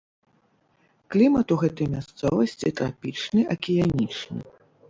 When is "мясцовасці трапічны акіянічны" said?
1.95-4.39